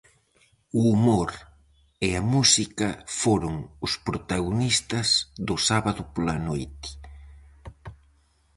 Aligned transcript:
O 0.79 0.81
humor 0.91 1.29
e 2.07 2.09
a 2.19 2.23
música 2.33 2.89
foron 3.21 3.55
os 3.85 3.93
protagonistas 4.07 5.07
do 5.47 5.55
sábado 5.67 6.01
pola 6.13 6.37
noite. 6.49 6.89